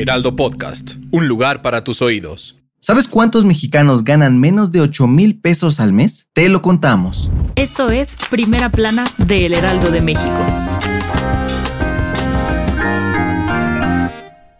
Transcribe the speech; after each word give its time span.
Heraldo 0.00 0.36
Podcast, 0.36 0.92
un 1.10 1.26
lugar 1.26 1.60
para 1.60 1.82
tus 1.82 2.02
oídos. 2.02 2.56
¿Sabes 2.78 3.08
cuántos 3.08 3.44
mexicanos 3.44 4.04
ganan 4.04 4.38
menos 4.38 4.70
de 4.70 4.80
8 4.80 5.08
mil 5.08 5.40
pesos 5.40 5.80
al 5.80 5.92
mes? 5.92 6.28
Te 6.34 6.48
lo 6.48 6.62
contamos. 6.62 7.32
Esto 7.56 7.90
es 7.90 8.16
Primera 8.30 8.68
Plana 8.68 9.06
de 9.18 9.46
El 9.46 9.54
Heraldo 9.54 9.90
de 9.90 10.00
México. 10.00 10.38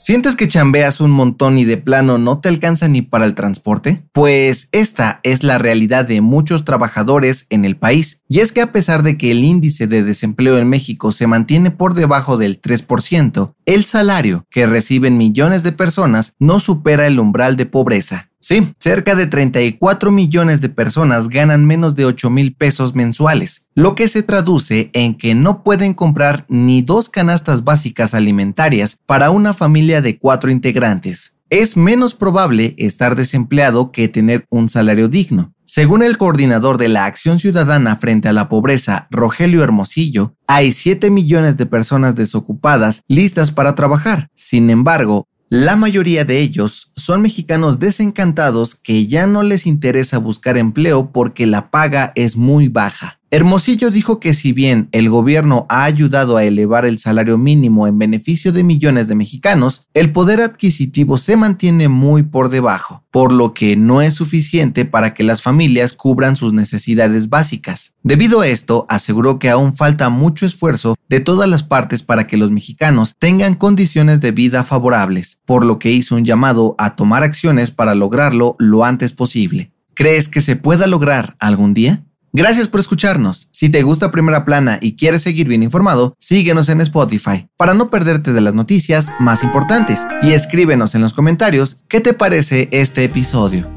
¿Sientes 0.09 0.37
que 0.37 0.49
chambeas 0.49 1.03
un 1.03 1.11
montón 1.11 1.59
y 1.59 1.67
de 1.67 1.77
plano 1.77 2.17
no 2.17 2.39
te 2.39 2.49
alcanza 2.49 2.89
ni 2.89 3.03
para 3.03 3.27
el 3.27 3.35
transporte? 3.35 4.05
Pues 4.13 4.71
esta 4.73 5.21
es 5.23 5.43
la 5.43 5.59
realidad 5.59 6.07
de 6.07 6.23
muchos 6.23 6.65
trabajadores 6.65 7.47
en 7.51 7.67
el 7.67 7.77
país. 7.77 8.23
Y 8.27 8.41
es 8.41 8.53
que 8.53 8.63
a 8.63 8.73
pesar 8.73 9.03
de 9.03 9.19
que 9.19 9.31
el 9.31 9.45
índice 9.45 9.87
de 9.87 10.03
desempleo 10.03 10.57
en 10.57 10.67
México 10.67 11.13
se 11.13 11.27
mantiene 11.27 11.71
por 11.71 11.93
debajo 11.93 12.39
del 12.39 12.59
3%, 12.63 13.53
el 13.67 13.85
salario 13.85 14.47
que 14.49 14.67
reciben 14.67 15.19
millones 15.19 15.63
de 15.63 15.73
personas 15.73 16.35
no 16.39 16.59
supera 16.59 17.07
el 17.07 17.21
umbral 17.21 17.59
de 17.59 17.67
pobreza. 17.67 18.28
Sí, 18.41 18.73
cerca 18.79 19.17
de 19.17 19.27
34 19.27 20.13
millones 20.13 20.61
de 20.61 20.69
personas 20.69 21.29
ganan 21.29 21.67
menos 21.67 21.97
de 21.97 22.05
8 22.05 22.31
mil 22.31 22.55
pesos 22.55 22.95
mensuales, 22.95 23.67
lo 23.75 23.95
que 23.97 24.07
se 24.07 24.23
traduce 24.23 24.91
en 24.93 25.17
que 25.17 25.35
no 25.35 25.65
pueden 25.65 25.93
comprar 25.93 26.47
ni 26.49 26.83
dos 26.83 27.09
canastas 27.09 27.65
básicas 27.65 28.15
alimentarias 28.15 29.01
para 29.07 29.31
una 29.31 29.55
familia 29.55 30.01
de 30.03 30.19
cuatro 30.19 30.51
integrantes. 30.51 31.35
Es 31.51 31.77
menos 31.77 32.15
probable 32.15 32.75
estar 32.79 33.17
desempleado 33.17 33.91
que 33.91 34.07
tener 34.07 34.45
un 34.51 34.69
salario 34.69 35.09
digno. 35.09 35.55
Según 35.65 36.03
el 36.03 36.17
coordinador 36.17 36.79
de 36.79 36.89
la 36.89 37.07
Acción 37.07 37.39
Ciudadana 37.39 37.97
frente 37.97 38.29
a 38.29 38.33
la 38.33 38.49
Pobreza, 38.49 39.07
Rogelio 39.11 39.63
Hermosillo, 39.63 40.35
hay 40.47 40.73
7 40.73 41.11
millones 41.11 41.57
de 41.57 41.67
personas 41.67 42.15
desocupadas 42.15 43.03
listas 43.09 43.51
para 43.51 43.75
trabajar. 43.75 44.29
Sin 44.35 44.71
embargo, 44.71 45.27
la 45.51 45.77
mayoría 45.77 46.27
de 46.27 46.41
ellos 46.41 46.93
son 46.95 47.23
mexicanos 47.23 47.79
desencantados 47.79 48.75
que 48.75 49.07
ya 49.07 49.27
no 49.27 49.43
les 49.43 49.67
interesa 49.67 50.19
buscar 50.19 50.59
empleo 50.59 51.11
porque 51.11 51.47
la 51.47 51.71
paga 51.71 52.13
es 52.17 52.37
muy 52.37 52.69
baja. 52.69 53.18
Hermosillo 53.31 53.91
dijo 53.91 54.21
que 54.21 54.33
si 54.33 54.55
bien 54.55 54.89
el 54.91 55.11
gobierno 55.11 55.67
ha 55.69 55.85
ayudado 55.85 56.39
a 56.39 56.45
elevar 56.45 56.87
el 56.87 56.99
salario 56.99 57.37
mínimo 57.37 57.87
en 57.87 57.99
beneficio 57.99 58.53
de 58.53 58.65
millones 58.65 59.07
de 59.07 59.15
mexicanos, 59.15 59.87
el 59.93 60.13
poder 60.13 60.41
adquisitivo 60.41 61.19
se 61.19 61.37
mantiene 61.37 61.89
muy 61.89 62.23
por 62.23 62.49
debajo, 62.49 63.05
por 63.11 63.31
lo 63.31 63.53
que 63.53 63.77
no 63.77 64.01
es 64.01 64.15
suficiente 64.15 64.87
para 64.87 65.13
que 65.13 65.25
las 65.25 65.43
familias 65.43 65.93
cubran 65.93 66.37
sus 66.37 66.55
necesidades 66.55 67.29
básicas. 67.29 67.93
Debido 68.03 68.41
a 68.41 68.47
esto, 68.47 68.87
aseguró 68.89 69.39
que 69.39 69.51
aún 69.51 69.77
falta 69.77 70.09
mucho 70.09 70.47
esfuerzo 70.47 70.97
de 71.11 71.21
todas 71.21 71.51
las 71.51 71.63
partes 71.63 72.03
para 72.03 72.27
que 72.27 72.39
los 72.39 72.51
mexicanos 72.51 73.15
tengan 73.19 73.57
condiciones 73.57 74.23
de 74.23 74.31
vida 74.31 74.65
favorables, 74.65 75.43
por 75.45 75.67
lo 75.67 75.79
que 75.79 75.91
hizo 75.91 76.15
un 76.15 76.25
llamado 76.25 76.75
a 76.79 76.97
tomar 76.97 77.23
acciones 77.25 77.71
para 77.71 77.95
lograrlo 77.95 78.57
lo 78.59 78.87
antes 78.87 79.13
posible. 79.13 79.71
¿Crees 79.93 80.29
que 80.29 80.41
se 80.41 80.57
pueda 80.57 80.87
lograr 80.87 81.37
algún 81.41 81.75
día? 81.75 82.05
Gracias 82.33 82.69
por 82.69 82.81
escucharnos. 82.81 83.49
Si 83.53 83.71
te 83.71 83.83
gusta 83.83 84.11
Primera 84.11 84.45
Plana 84.45 84.79
y 84.83 84.97
quieres 84.97 85.23
seguir 85.23 85.49
bien 85.49 85.63
informado, 85.63 86.15
síguenos 86.19 86.69
en 86.69 86.83
Spotify 86.83 87.49
para 87.57 87.73
no 87.73 87.91
perderte 87.91 88.33
de 88.33 88.43
las 88.43 88.55
noticias 88.55 89.11
más 89.19 89.43
importantes 89.43 90.07
y 90.23 90.33
escríbenos 90.33 90.95
en 90.95 91.01
los 91.01 91.15
comentarios 91.15 91.81
qué 91.89 92.01
te 92.01 92.13
parece 92.13 92.69
este 92.71 93.05
episodio. 93.05 93.69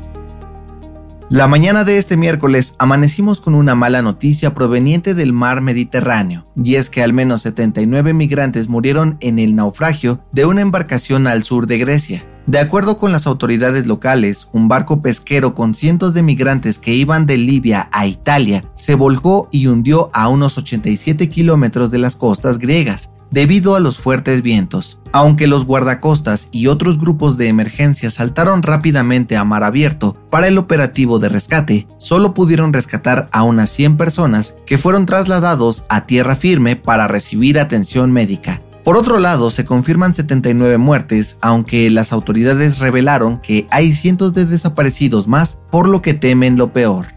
La 1.29 1.47
mañana 1.47 1.85
de 1.85 1.97
este 1.97 2.17
miércoles 2.17 2.75
amanecimos 2.77 3.39
con 3.39 3.55
una 3.55 3.73
mala 3.73 4.01
noticia 4.01 4.53
proveniente 4.53 5.13
del 5.13 5.31
mar 5.31 5.61
Mediterráneo, 5.61 6.45
y 6.61 6.75
es 6.75 6.89
que 6.89 7.03
al 7.03 7.13
menos 7.13 7.43
79 7.43 8.13
migrantes 8.13 8.67
murieron 8.67 9.15
en 9.21 9.39
el 9.39 9.55
naufragio 9.55 10.25
de 10.33 10.45
una 10.45 10.59
embarcación 10.59 11.27
al 11.27 11.45
sur 11.45 11.67
de 11.67 11.77
Grecia. 11.77 12.25
De 12.47 12.59
acuerdo 12.59 12.97
con 12.97 13.11
las 13.11 13.27
autoridades 13.27 13.85
locales, 13.85 14.49
un 14.51 14.67
barco 14.67 15.01
pesquero 15.01 15.53
con 15.53 15.75
cientos 15.75 16.13
de 16.13 16.23
migrantes 16.23 16.79
que 16.79 16.93
iban 16.95 17.27
de 17.27 17.37
Libia 17.37 17.87
a 17.91 18.07
Italia 18.07 18.63
se 18.75 18.95
volcó 18.95 19.47
y 19.51 19.67
hundió 19.67 20.09
a 20.13 20.27
unos 20.27 20.57
87 20.57 21.29
kilómetros 21.29 21.91
de 21.91 21.99
las 21.99 22.15
costas 22.15 22.57
griegas, 22.57 23.11
debido 23.29 23.75
a 23.75 23.79
los 23.79 23.99
fuertes 23.99 24.41
vientos. 24.41 24.99
Aunque 25.11 25.45
los 25.45 25.65
guardacostas 25.65 26.49
y 26.51 26.65
otros 26.65 26.99
grupos 26.99 27.37
de 27.37 27.47
emergencia 27.47 28.09
saltaron 28.09 28.63
rápidamente 28.63 29.37
a 29.37 29.43
mar 29.43 29.63
abierto 29.63 30.17
para 30.31 30.47
el 30.47 30.57
operativo 30.57 31.19
de 31.19 31.29
rescate, 31.29 31.87
solo 31.97 32.33
pudieron 32.33 32.73
rescatar 32.73 33.29
a 33.31 33.43
unas 33.43 33.69
100 33.69 33.97
personas 33.97 34.57
que 34.65 34.79
fueron 34.79 35.05
trasladados 35.05 35.85
a 35.89 36.05
tierra 36.05 36.35
firme 36.35 36.75
para 36.75 37.07
recibir 37.07 37.59
atención 37.59 38.11
médica. 38.11 38.61
Por 38.83 38.97
otro 38.97 39.19
lado, 39.19 39.51
se 39.51 39.63
confirman 39.63 40.13
79 40.13 40.79
muertes, 40.79 41.37
aunque 41.41 41.89
las 41.91 42.11
autoridades 42.11 42.79
revelaron 42.79 43.39
que 43.39 43.67
hay 43.69 43.93
cientos 43.93 44.33
de 44.33 44.45
desaparecidos 44.45 45.27
más, 45.27 45.59
por 45.71 45.87
lo 45.87 46.01
que 46.01 46.15
temen 46.15 46.57
lo 46.57 46.73
peor. 46.73 47.07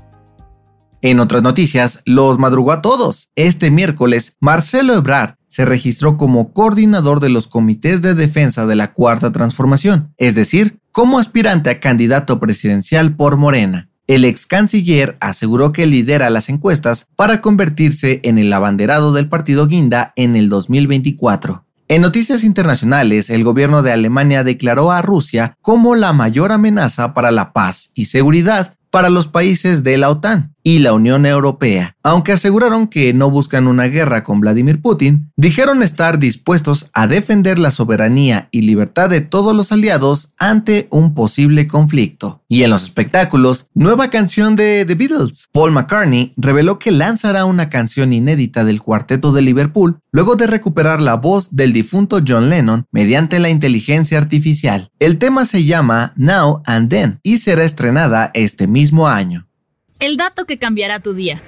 En 1.01 1.21
otras 1.21 1.43
noticias, 1.43 2.03
los 2.05 2.39
madrugó 2.39 2.73
a 2.73 2.83
todos. 2.83 3.31
Este 3.35 3.71
miércoles, 3.71 4.37
Marcelo 4.41 4.95
Ebrard 4.95 5.35
se 5.49 5.65
registró 5.65 6.17
como 6.17 6.53
coordinador 6.53 7.21
de 7.21 7.31
los 7.31 7.47
comités 7.47 8.03
de 8.03 8.15
defensa 8.15 8.67
de 8.67 8.77
la 8.77 8.93
Cuarta 8.93 9.33
Transformación, 9.33 10.13
es 10.19 10.35
decir, 10.35 10.81
como 10.93 11.19
aspirante 11.19 11.71
a 11.71 11.81
candidato 11.81 12.41
presidencial 12.41 13.17
por 13.17 13.37
Morena. 13.37 13.89
El 14.07 14.27
ex 14.27 14.47
canciller 14.47 15.17
aseguró 15.21 15.73
que 15.73 15.87
lidera 15.87 16.29
las 16.29 16.51
encuestas 16.51 17.07
para 17.17 17.41
convertirse 17.41 18.21
en 18.23 18.39
el 18.39 18.53
abanderado 18.53 19.13
del 19.15 19.29
partido 19.29 19.67
Guinda 19.67 20.13
en 20.17 20.37
el 20.37 20.51
2024. 20.51 21.65
En 21.89 22.03
noticias 22.03 22.45
internacionales, 22.45 23.31
el 23.31 23.45
gobierno 23.45 23.83
de 23.83 23.93
Alemania 23.93 24.45
declaró 24.45 24.93
a 24.93 25.03
Rusia 25.03 25.57
como 25.63 25.97
la 25.97 26.13
mayor 26.13 26.53
amenaza 26.53 27.15
para 27.15 27.31
la 27.31 27.53
paz 27.53 27.93
y 27.95 28.07
seguridad 28.07 28.75
para 28.91 29.11
los 29.11 29.27
países 29.27 29.85
de 29.85 29.99
la 29.99 30.11
OTAN 30.11 30.54
y 30.65 30.81
la 30.81 30.95
Unión 30.95 31.27
Europea. 31.27 31.95
Aunque 32.03 32.33
aseguraron 32.33 32.89
que 32.89 33.13
no 33.13 33.31
buscan 33.31 33.69
una 33.69 33.85
guerra 33.85 34.25
con 34.25 34.41
Vladimir 34.41 34.81
Putin, 34.81 35.31
dijeron 35.37 35.83
estar 35.83 36.19
dispuestos 36.19 36.91
a 36.95 37.07
defender 37.07 37.59
la 37.59 37.71
soberanía 37.71 38.49
y 38.51 38.63
libertad 38.63 39.11
de 39.11 39.21
todos 39.21 39.55
los 39.55 39.71
aliados 39.71 40.35
ante 40.39 40.89
un 40.91 41.15
posible 41.15 41.69
conflicto. 41.69 42.43
Y 42.49 42.63
en 42.63 42.71
los 42.71 42.83
espectáculos, 42.83 43.69
nueva 43.75 44.09
canción 44.09 44.57
de 44.57 44.85
The 44.87 44.95
Beatles. 44.95 45.49
Paul 45.53 45.73
McCartney 45.73 46.33
reveló 46.37 46.79
que 46.79 46.91
lanzará 46.91 47.45
una 47.45 47.69
canción 47.69 48.13
inédita 48.13 48.65
del 48.65 48.81
cuarteto 48.83 49.33
de 49.33 49.43
Liverpool 49.43 49.99
luego 50.13 50.37
de 50.37 50.47
recuperar 50.47 51.03
la 51.03 51.15
voz 51.15 51.55
del 51.55 51.73
difunto 51.73 52.23
John 52.27 52.49
Lennon 52.49 52.87
mediante 52.91 53.39
la 53.39 53.51
inteligencia 53.51 54.17
artificial. 54.17 54.89
El 54.99 55.19
tema 55.19 55.45
se 55.45 55.65
llama 55.65 56.13
Now 56.17 56.63
and 56.65 56.89
Then 56.89 57.21
y 57.23 57.39
será 57.39 57.65
estrenada 57.65 58.31
este 58.33 58.67
mismo 58.67 59.09
año. 59.09 59.47
El 60.05 60.19
dato 60.19 60.45
que 60.45 60.59
cambiará 60.59 61.01
tu 61.01 61.15
día. 61.15 61.43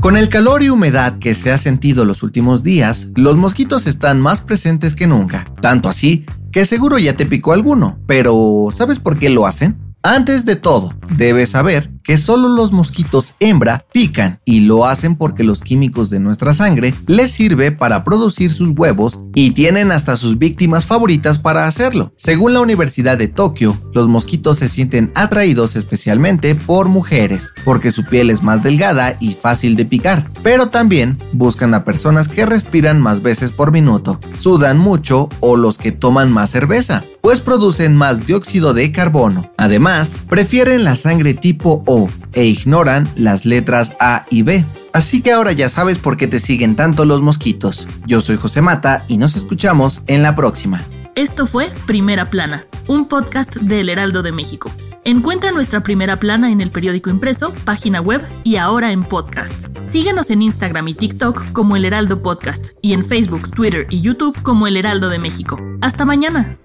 Con 0.00 0.16
el 0.16 0.30
calor 0.30 0.62
y 0.62 0.70
humedad 0.70 1.18
que 1.18 1.34
se 1.34 1.50
ha 1.50 1.58
sentido 1.58 2.06
los 2.06 2.22
últimos 2.22 2.62
días, 2.62 3.08
los 3.14 3.36
mosquitos 3.36 3.86
están 3.86 4.18
más 4.18 4.40
presentes 4.40 4.94
que 4.94 5.06
nunca. 5.06 5.52
Tanto 5.60 5.86
así 5.86 6.24
que 6.50 6.64
seguro 6.64 6.98
ya 6.98 7.14
te 7.14 7.26
picó 7.26 7.52
alguno. 7.52 7.98
Pero 8.06 8.68
¿sabes 8.70 9.00
por 9.00 9.18
qué 9.18 9.28
lo 9.28 9.46
hacen? 9.46 9.87
Antes 10.10 10.46
de 10.46 10.56
todo, 10.56 10.94
debes 11.18 11.50
saber 11.50 11.90
que 12.02 12.16
solo 12.16 12.48
los 12.48 12.72
mosquitos 12.72 13.34
hembra 13.40 13.84
pican 13.92 14.38
y 14.46 14.60
lo 14.60 14.86
hacen 14.86 15.16
porque 15.16 15.44
los 15.44 15.60
químicos 15.60 16.08
de 16.08 16.18
nuestra 16.18 16.54
sangre 16.54 16.94
les 17.06 17.32
sirve 17.32 17.72
para 17.72 18.04
producir 18.04 18.50
sus 18.50 18.70
huevos 18.70 19.20
y 19.34 19.50
tienen 19.50 19.92
hasta 19.92 20.16
sus 20.16 20.38
víctimas 20.38 20.86
favoritas 20.86 21.38
para 21.38 21.66
hacerlo. 21.66 22.10
Según 22.16 22.54
la 22.54 22.62
Universidad 22.62 23.18
de 23.18 23.28
Tokio, 23.28 23.76
los 23.92 24.08
mosquitos 24.08 24.56
se 24.56 24.70
sienten 24.70 25.12
atraídos 25.14 25.76
especialmente 25.76 26.54
por 26.54 26.88
mujeres 26.88 27.52
porque 27.62 27.92
su 27.92 28.02
piel 28.04 28.30
es 28.30 28.42
más 28.42 28.62
delgada 28.62 29.18
y 29.20 29.34
fácil 29.34 29.76
de 29.76 29.84
picar, 29.84 30.30
pero 30.42 30.68
también 30.70 31.18
buscan 31.34 31.74
a 31.74 31.84
personas 31.84 32.28
que 32.28 32.46
respiran 32.46 32.98
más 32.98 33.20
veces 33.20 33.50
por 33.50 33.72
minuto, 33.72 34.18
sudan 34.32 34.78
mucho 34.78 35.28
o 35.40 35.56
los 35.56 35.76
que 35.76 35.92
toman 35.92 36.32
más 36.32 36.48
cerveza, 36.48 37.04
pues 37.28 37.42
producen 37.42 37.94
más 37.94 38.26
dióxido 38.26 38.72
de 38.72 38.90
carbono. 38.90 39.52
Además, 39.58 40.18
prefieren 40.30 40.82
la 40.82 40.96
sangre 40.96 41.34
tipo 41.34 41.82
O 41.84 42.08
e 42.32 42.46
ignoran 42.46 43.06
las 43.16 43.44
letras 43.44 43.94
A 44.00 44.24
y 44.30 44.40
B. 44.40 44.64
Así 44.94 45.20
que 45.20 45.32
ahora 45.32 45.52
ya 45.52 45.68
sabes 45.68 45.98
por 45.98 46.16
qué 46.16 46.26
te 46.26 46.40
siguen 46.40 46.74
tanto 46.74 47.04
los 47.04 47.20
mosquitos. 47.20 47.86
Yo 48.06 48.22
soy 48.22 48.38
José 48.38 48.62
Mata 48.62 49.04
y 49.08 49.18
nos 49.18 49.36
escuchamos 49.36 50.04
en 50.06 50.22
la 50.22 50.34
próxima. 50.34 50.82
Esto 51.16 51.46
fue 51.46 51.70
Primera 51.84 52.30
Plana, 52.30 52.64
un 52.86 53.04
podcast 53.04 53.56
del 53.56 53.90
Heraldo 53.90 54.22
de 54.22 54.32
México. 54.32 54.70
Encuentra 55.04 55.52
nuestra 55.52 55.82
primera 55.82 56.16
plana 56.16 56.50
en 56.50 56.62
el 56.62 56.70
periódico 56.70 57.10
impreso, 57.10 57.52
página 57.66 58.00
web 58.00 58.22
y 58.42 58.56
ahora 58.56 58.90
en 58.90 59.04
podcast. 59.04 59.66
Síguenos 59.84 60.30
en 60.30 60.40
Instagram 60.40 60.88
y 60.88 60.94
TikTok 60.94 61.52
como 61.52 61.76
El 61.76 61.84
Heraldo 61.84 62.22
Podcast 62.22 62.68
y 62.80 62.94
en 62.94 63.04
Facebook, 63.04 63.50
Twitter 63.50 63.86
y 63.90 64.00
YouTube 64.00 64.40
como 64.40 64.66
El 64.66 64.78
Heraldo 64.78 65.10
de 65.10 65.18
México. 65.18 65.60
Hasta 65.82 66.06
mañana. 66.06 66.56